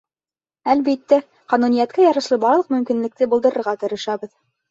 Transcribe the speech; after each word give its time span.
—Әлбиттә, 0.73 1.19
ҡануниәткә 1.53 2.07
ярашлы 2.07 2.39
барлыҡ 2.45 2.73
мөмкинлекте 2.77 3.27
булдырырға 3.35 3.77
тырышабыҙ. 3.85 4.35